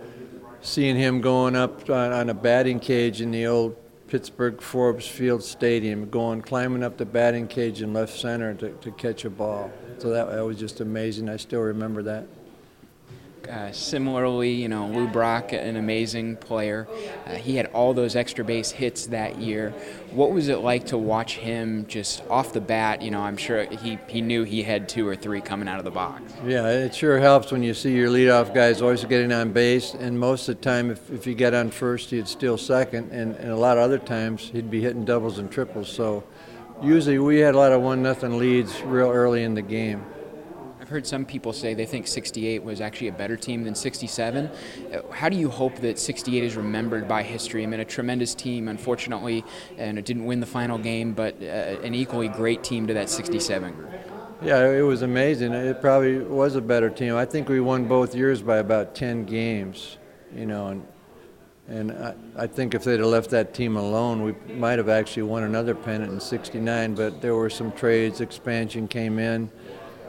[0.61, 3.75] seeing him going up on, on a batting cage in the old
[4.07, 8.91] Pittsburgh Forbes Field Stadium, going climbing up the batting cage in left center to, to
[8.91, 9.71] catch a ball.
[9.99, 11.29] So that, that was just amazing.
[11.29, 12.27] I still remember that.
[13.49, 16.87] Uh, similarly, you know, Lou Brock, an amazing player.
[17.25, 19.71] Uh, he had all those extra base hits that year.
[20.11, 23.01] What was it like to watch him just off the bat?
[23.01, 25.85] You know, I'm sure he, he knew he had two or three coming out of
[25.85, 26.21] the box.
[26.45, 29.95] Yeah, it sure helps when you see your leadoff guys always getting on base.
[29.95, 33.11] And most of the time, if, if you get on first, he'd steal second.
[33.11, 35.89] And, and a lot of other times, he'd be hitting doubles and triples.
[35.89, 36.23] So
[36.83, 40.05] usually we had a lot of one nothing leads real early in the game
[40.91, 44.45] heard some people say they think 68 was actually a better team than 67.
[44.45, 47.63] Uh, how do you hope that 68 is remembered by history?
[47.63, 49.43] I mean, a tremendous team, unfortunately,
[49.77, 53.09] and it didn't win the final game, but uh, an equally great team to that
[53.09, 53.89] 67 group.
[54.43, 55.53] Yeah, it was amazing.
[55.53, 57.15] It probably was a better team.
[57.15, 59.97] I think we won both years by about 10 games,
[60.35, 60.85] you know, and
[61.67, 65.23] and I, I, think if they'd have left that team alone, we might have actually
[65.23, 66.95] won another pennant in '69.
[66.95, 69.49] But there were some trades, expansion came in,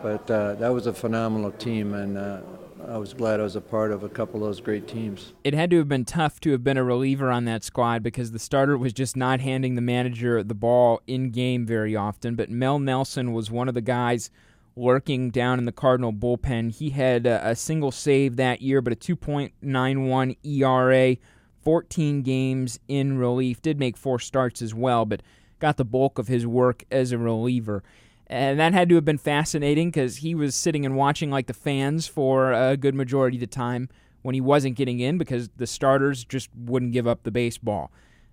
[0.03, 2.41] but uh, that was a phenomenal team, and uh,
[2.89, 5.33] I was glad I was a part of a couple of those great teams.
[5.45, 8.33] It had to have been tough to have been a reliever on that squad because
[8.33, 12.35] the starter was just not handing the manager the ball in game very often.
[12.35, 14.31] But Mel Nelson was one of the guys
[14.75, 16.75] lurking down in the Cardinal bullpen.
[16.75, 21.17] He had a, a single save that year, but a 2.91 ERA,
[21.63, 23.63] 14 games in relief.
[23.63, 25.23] Did make four starts as well, but
[25.61, 27.85] got the bulk of his work as a reliever.
[28.33, 31.53] And that had to have been fascinating because he was sitting and watching like the
[31.53, 33.91] fans for a good majority of the time
[34.23, 37.93] when he wasn't getting in because the starters just wouldn't give up the baseball.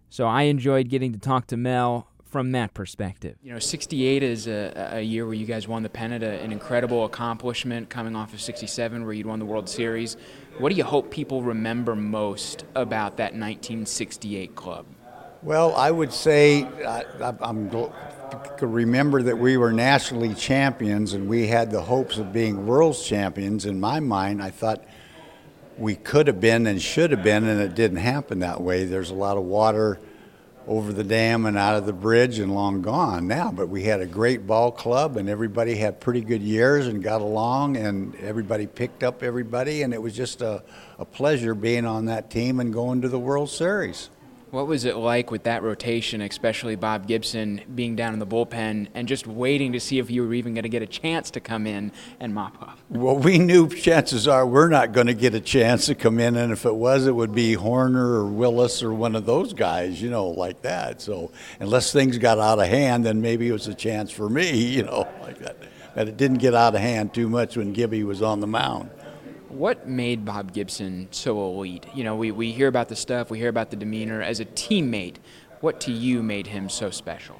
[0.09, 3.35] So I enjoyed getting to talk to Mel from that perspective.
[3.43, 6.53] You know, 68 is a, a year where you guys won the pennant, a, an
[6.53, 10.15] incredible accomplishment coming off of 67 where you'd won the World Series.
[10.59, 14.85] What do you hope people remember most about that 1968 club?
[15.41, 17.71] Well, I would say uh, I, am
[18.60, 23.65] remember that we were nationally champions and we had the hopes of being world champions.
[23.65, 24.84] In my mind, I thought
[25.78, 28.84] we could have been and should have been, and it didn't happen that way.
[28.84, 29.97] There's a lot of water
[30.67, 33.49] over the dam and out of the bridge and long gone now.
[33.49, 37.21] But we had a great ball club, and everybody had pretty good years and got
[37.21, 40.62] along, and everybody picked up everybody, and it was just a,
[40.97, 44.10] a pleasure being on that team and going to the World Series.
[44.51, 48.88] What was it like with that rotation, especially Bob Gibson being down in the bullpen
[48.95, 51.39] and just waiting to see if you were even going to get a chance to
[51.39, 52.79] come in and mop up?
[52.89, 56.35] Well, we knew chances are we're not going to get a chance to come in,
[56.35, 60.01] and if it was, it would be Hoerner or Willis or one of those guys,
[60.01, 60.99] you know, like that.
[60.99, 64.51] So, unless things got out of hand, then maybe it was a chance for me,
[64.75, 65.57] you know, like that.
[65.93, 68.89] But it didn't get out of hand too much when Gibby was on the mound.
[69.49, 71.88] What made Bob Gibson so elite?
[71.95, 74.21] You know, we, we hear about the stuff, we hear about the demeanor.
[74.21, 75.15] As a teammate,
[75.59, 77.39] what to you made him so special?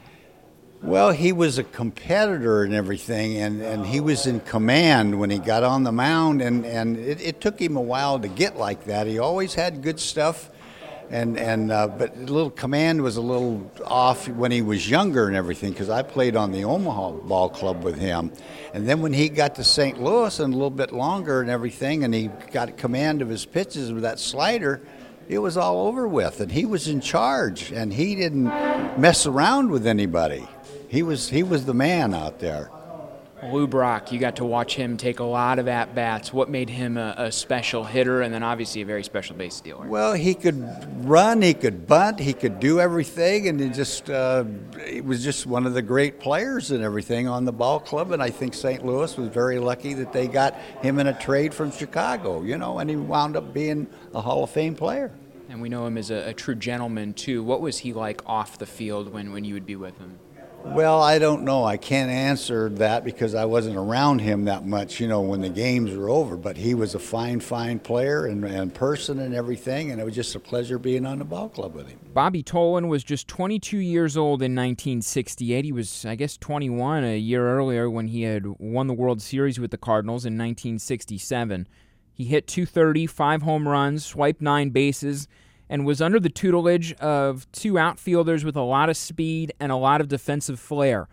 [0.82, 5.38] Well, he was a competitor and everything, and, and he was in command when he
[5.38, 8.86] got on the mound, and, and it, it took him a while to get like
[8.86, 9.06] that.
[9.06, 10.50] He always had good stuff
[11.10, 15.36] and and uh, but little command was a little off when he was younger and
[15.36, 18.32] everything because I played on the Omaha Ball Club with him,
[18.74, 20.02] and then when he got to St.
[20.02, 23.92] Louis and a little bit longer and everything, and he got command of his pitches
[23.92, 24.82] with that slider,
[25.28, 28.46] it was all over with, and he was in charge, and he didn't
[29.00, 30.48] mess around with anybody.
[30.88, 32.72] He was he was the man out there.
[33.44, 36.34] Lou Brock, you got to watch him take a lot of at bats.
[36.34, 39.88] What made him a, a, special hitter and then obviously a very special base stealer?
[39.88, 40.62] Well, he could
[41.08, 44.44] run, he could bunt, he could do everything, and he just uh,
[44.86, 48.12] he was just one of the great players and everything on the ball club.
[48.12, 48.86] And I think St.
[48.86, 52.80] Louis was very lucky that they got him in a trade from Chicago, you know,
[52.80, 55.12] and he wound up being a Hall of Fame player.
[55.50, 57.44] And we know him as a, a true gentleman too.
[57.44, 60.20] What was he like off the field when, when you would be with him?
[60.64, 61.64] Well, I don't know.
[61.64, 65.50] I can't answer that because I wasn't around him that much, you know, when the
[65.50, 66.38] games were over.
[66.38, 70.16] But he was a fine, fine player and, and person and everything, and it was
[70.16, 72.00] just a pleasure being on the ball club with him.
[72.14, 75.66] Bobby Tolan was just 22 years old in 1968.
[75.66, 79.60] He was, I guess, 21 a year earlier when he had won the World Series
[79.60, 81.68] with the Cardinals in 1967.
[82.14, 85.28] He hit 230, five home runs, swiped nine bases
[85.70, 89.76] and was under the tutelage of two outfielders with a lot of speed and a
[89.76, 91.08] lot of defensive flair,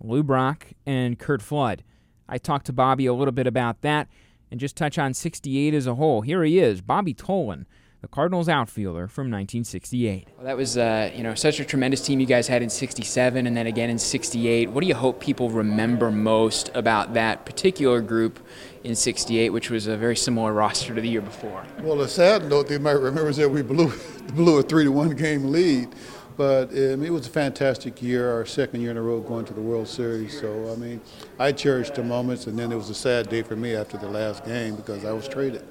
[0.00, 1.82] Lou Brock and Curt Flood.
[2.28, 4.08] I talked to Bobby a little bit about that
[4.50, 6.20] and just touch on 68 as a whole.
[6.20, 7.64] Here he is, Bobby Tolan
[8.02, 10.28] the Cardinals outfielder from 1968.
[10.36, 13.46] Well, that was, uh, you know, such a tremendous team you guys had in 67
[13.46, 14.70] and then again in 68.
[14.70, 18.44] What do you hope people remember most about that particular group
[18.84, 21.64] in 68, which was a very similar roster to the year before?
[21.80, 23.92] Well, a sad note they might remember is that we blew,
[24.34, 25.88] blew a 3 to 1 game lead.
[26.36, 29.52] But um, it was a fantastic year, our second year in a row going to
[29.52, 30.40] the World Series.
[30.40, 31.00] So, I mean,
[31.38, 34.08] I cherished the moments, and then it was a sad day for me after the
[34.08, 35.62] last game because I was traded.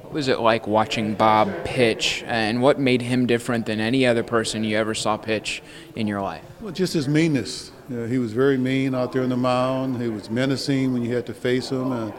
[0.00, 4.22] What was it like watching Bob pitch, and what made him different than any other
[4.22, 5.62] person you ever saw pitch
[5.94, 6.42] in your life?
[6.60, 7.70] Well, just his meanness.
[7.90, 10.00] You know, he was very mean out there on the mound.
[10.00, 12.12] He was menacing when you had to face him, and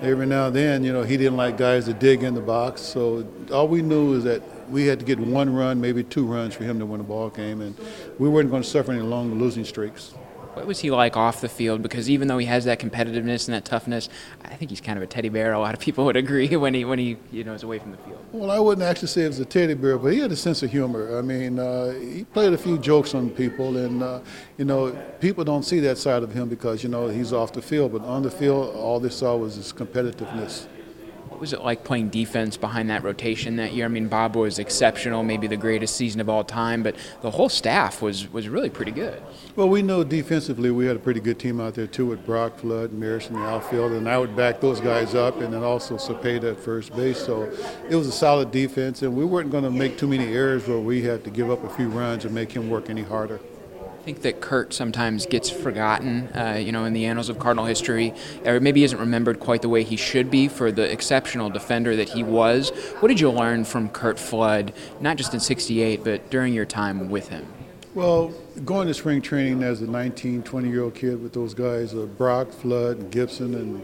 [0.00, 2.80] every now and then, you know, he didn't like guys to dig in the box.
[2.80, 4.40] So all we knew is that
[4.70, 7.28] we had to get one run, maybe two runs for him to win a ball
[7.28, 7.76] game, and
[8.18, 10.14] we weren't going to suffer any long losing streaks.
[10.54, 11.82] What was he like off the field?
[11.82, 14.08] Because even though he has that competitiveness and that toughness,
[14.44, 15.52] I think he's kind of a teddy bear.
[15.52, 17.90] A lot of people would agree when he when he you know is away from
[17.90, 18.18] the field.
[18.32, 20.62] Well, I wouldn't actually say it was a teddy bear, but he had a sense
[20.62, 21.18] of humor.
[21.18, 24.20] I mean, uh, he played a few jokes on people, and uh,
[24.56, 27.62] you know, people don't see that side of him because you know he's off the
[27.62, 27.92] field.
[27.92, 30.66] But on the field, all they saw was his competitiveness.
[31.44, 33.84] Was it like playing defense behind that rotation that year?
[33.84, 37.50] I mean, Bob was exceptional, maybe the greatest season of all time, but the whole
[37.50, 39.22] staff was was really pretty good.
[39.54, 42.56] Well, we know defensively we had a pretty good team out there too with Brock,
[42.56, 45.98] Flood, Maris in the outfield, and I would back those guys up, and then also
[45.98, 47.22] Cepeda at first base.
[47.22, 47.42] So
[47.90, 50.80] it was a solid defense, and we weren't going to make too many errors where
[50.80, 53.38] we had to give up a few runs and make him work any harder.
[54.04, 57.64] I think that Curt sometimes gets forgotten, uh, you know, in the annals of Cardinal
[57.64, 58.12] history,
[58.44, 62.10] or maybe isn't remembered quite the way he should be for the exceptional defender that
[62.10, 62.68] he was.
[63.00, 67.08] What did you learn from Curt Flood, not just in '68, but during your time
[67.08, 67.46] with him?
[67.94, 68.28] Well,
[68.66, 72.04] going to spring training as a 19, 20 year old kid with those guys, uh,
[72.04, 73.82] Brock, Flood, and Gibson, and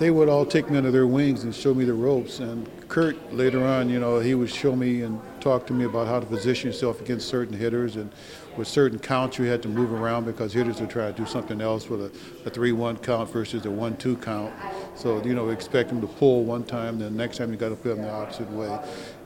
[0.00, 2.40] they would all take me under their wings and show me the ropes.
[2.40, 6.08] And Curt, later on, you know, he would show me and talk to me about
[6.08, 7.94] how to position yourself against certain hitters.
[7.94, 8.10] And
[8.58, 11.60] with certain counts, you had to move around because hitters would try to do something
[11.60, 14.52] else with a, a 3 1 count versus a 1 2 count.
[14.96, 17.68] So, you know, expect them to pull one time, then the next time you got
[17.68, 18.76] to play them the opposite way.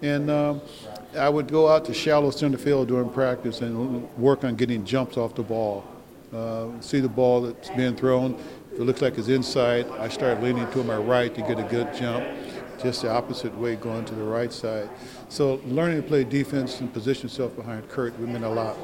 [0.02, 0.60] And um,
[1.18, 5.16] I would go out to shallow center field during practice and work on getting jumps
[5.16, 5.84] off the ball.
[6.32, 8.34] Uh, see the ball that's being thrown.
[8.72, 11.64] If it looks like it's inside, I start leaning to my right to get a
[11.64, 12.24] good jump
[12.82, 14.90] just the opposite way, going to the right side.
[15.28, 18.76] So learning to play defense and position yourself behind Curt would mean a lot.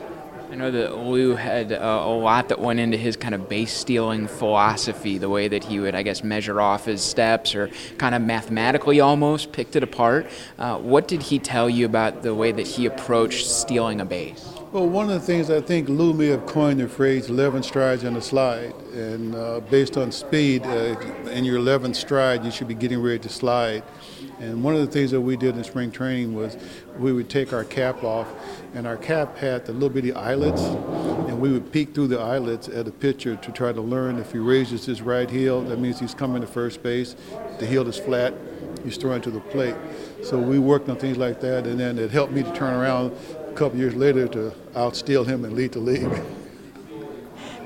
[0.51, 3.71] I know that Lou had uh, a lot that went into his kind of base
[3.71, 7.69] stealing philosophy, the way that he would, I guess, measure off his steps or
[7.99, 10.27] kind of mathematically almost picked it apart.
[10.59, 14.58] Uh, what did he tell you about the way that he approached stealing a base?
[14.71, 18.05] Well, one of the things I think Lou may have coined the phrase 11 strides
[18.05, 18.75] on a slide.
[18.93, 21.01] And uh, based on speed, uh,
[21.31, 23.83] in your 11th stride, you should be getting ready to slide.
[24.41, 26.59] And one of the things that we did in spring training was
[26.99, 28.29] we would take our cap off,
[28.75, 32.69] and our cap had the little bitty eyelets, and we would peek through the eyelets
[32.69, 35.99] at a pitcher to try to learn if he raises his right heel, that means
[35.99, 37.17] he's coming to first base.
[37.59, 38.35] The heel is flat,
[38.85, 39.77] he's throwing to the plate.
[40.23, 43.17] So we worked on things like that, and then it helped me to turn around
[43.59, 46.09] couple years later to outsteal him and lead the league.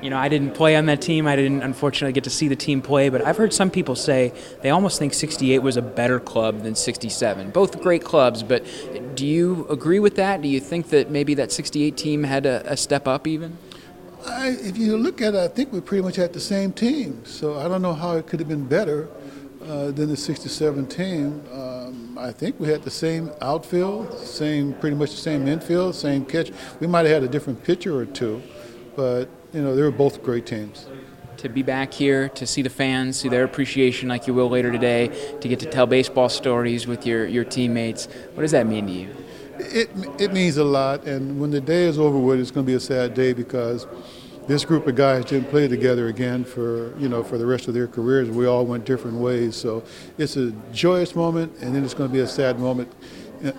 [0.01, 1.27] you know, I didn't play on that team.
[1.27, 4.33] I didn't unfortunately get to see the team play, but I've heard some people say
[4.63, 7.51] they almost think 68 was a better club than 67.
[7.51, 8.65] Both great clubs, but
[9.15, 10.41] do you agree with that?
[10.41, 13.55] Do you think that maybe that 68 team had a, a step up even?
[14.25, 17.23] I, if you look at it, I think we pretty much had the same team.
[17.23, 19.09] So I don't know how it could have been better
[19.67, 21.43] uh, than the 67 team.
[21.51, 26.25] Um, I think we had the same outfield, same pretty much the same infield, same
[26.25, 26.51] catch.
[26.79, 28.41] We might have had a different pitcher or two,
[28.95, 30.87] but you know, they were both great teams.
[31.37, 34.71] To be back here, to see the fans, see their appreciation like you will later
[34.71, 35.07] today,
[35.41, 38.93] to get to tell baseball stories with your, your teammates, what does that mean to
[38.93, 39.15] you?
[39.59, 39.89] It,
[40.19, 42.75] it means a lot, and when the day is over with, it's going to be
[42.75, 43.85] a sad day because
[44.47, 47.73] this group of guys didn't play together again for you know for the rest of
[47.73, 48.29] their careers.
[48.29, 49.83] We all went different ways, so
[50.17, 52.91] it's a joyous moment, and then it's going to be a sad moment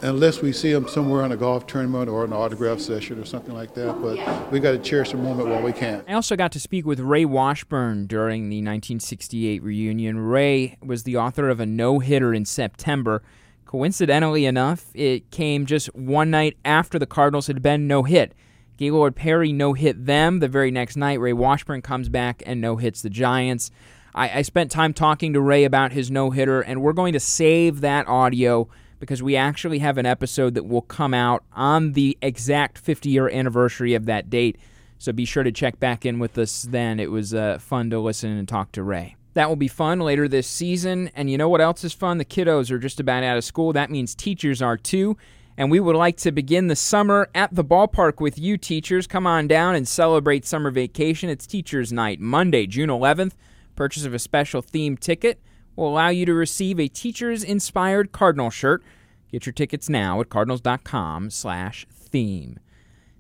[0.02, 3.54] unless we see them somewhere on a golf tournament or an autograph session or something
[3.54, 4.00] like that.
[4.00, 6.02] But we got to cherish the moment while we can.
[6.08, 10.18] I also got to speak with Ray Washburn during the 1968 reunion.
[10.18, 13.22] Ray was the author of a no hitter in September.
[13.66, 18.34] Coincidentally enough, it came just one night after the Cardinals had been no hit.
[18.76, 20.40] Gaylord Perry no hit them.
[20.40, 23.70] The very next night, Ray Washburn comes back and no hits the Giants.
[24.14, 27.20] I, I spent time talking to Ray about his no hitter, and we're going to
[27.20, 28.68] save that audio
[29.00, 33.28] because we actually have an episode that will come out on the exact 50 year
[33.28, 34.56] anniversary of that date.
[34.98, 36.98] So be sure to check back in with us then.
[36.98, 39.16] It was uh, fun to listen and talk to Ray.
[39.34, 41.10] That will be fun later this season.
[41.14, 42.18] And you know what else is fun?
[42.18, 43.72] The kiddos are just about out of school.
[43.72, 45.16] That means teachers are too.
[45.56, 49.06] And we would like to begin the summer at the ballpark with you, teachers.
[49.06, 51.30] Come on down and celebrate summer vacation.
[51.30, 53.32] It's Teachers Night, Monday, June 11th.
[53.76, 55.40] Purchase of a special theme ticket
[55.76, 58.82] will allow you to receive a teacher's inspired Cardinal shirt.
[59.30, 62.58] Get your tickets now at cardinals.com slash theme.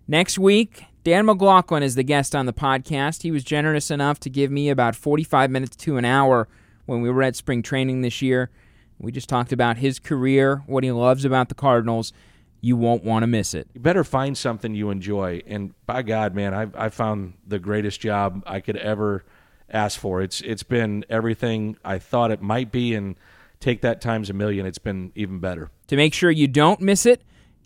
[0.06, 3.22] Next week, Dan McLaughlin is the guest on the podcast.
[3.22, 6.48] He was generous enough to give me about 45 minutes to an hour
[6.86, 8.50] when we were at spring training this year.
[8.98, 12.12] We just talked about his career, what he loves about the Cardinals.
[12.60, 13.68] You won't want to miss it.
[13.74, 15.42] You better find something you enjoy.
[15.46, 19.24] And by God, man, I've, I found the greatest job I could ever–
[19.70, 20.22] ask for.
[20.22, 23.16] It's it's been everything I thought it might be, and
[23.60, 24.66] take that times a million.
[24.66, 25.70] It's been even better.
[25.88, 27.22] To make sure you don't miss it,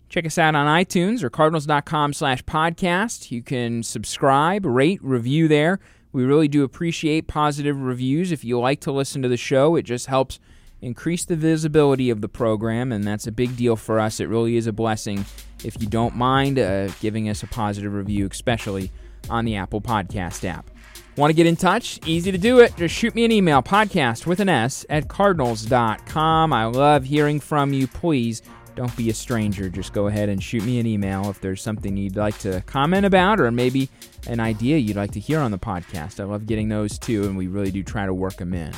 [0.09, 3.31] check us out on iTunes or cardinals.com slash podcast.
[3.31, 5.79] You can subscribe, rate, review there.
[6.11, 8.31] We really do appreciate positive reviews.
[8.31, 10.39] If you like to listen to the show, it just helps
[10.81, 14.19] increase the visibility of the program, and that's a big deal for us.
[14.19, 15.25] It really is a blessing
[15.63, 18.91] if you don't mind uh, giving us a positive review, especially
[19.29, 20.69] on the Apple Podcast app.
[21.17, 21.99] Want to get in touch?
[22.05, 22.75] Easy to do it.
[22.77, 26.53] Just shoot me an email, podcast with an S at cardinals.com.
[26.53, 27.87] I love hearing from you.
[27.87, 28.41] Please
[28.75, 29.69] don't be a stranger.
[29.69, 33.05] Just go ahead and shoot me an email if there's something you'd like to comment
[33.05, 33.89] about or maybe
[34.27, 36.21] an idea you'd like to hear on the podcast.
[36.21, 38.71] I love getting those too, and we really do try to work them in.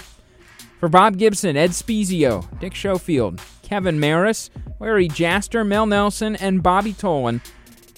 [0.82, 6.92] For Bob Gibson, Ed Spiezio, Dick Schofield, Kevin Maris, Larry Jaster, Mel Nelson, and Bobby
[6.92, 7.40] Tolan,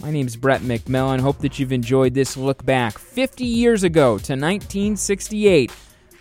[0.01, 1.21] my name is Brett McMillan.
[1.21, 5.71] Hope that you've enjoyed this look back 50 years ago to 1968.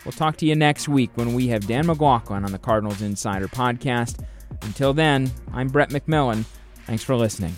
[0.05, 3.49] We'll talk to you next week when we have Dan McLaughlin on the Cardinals Insider
[3.49, 4.25] Podcast.
[4.63, 6.45] Until then, I'm Brett McMillan.
[6.87, 7.57] Thanks for listening.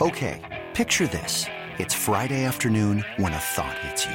[0.00, 1.44] Okay, picture this.
[1.78, 4.14] It's Friday afternoon when a thought hits you.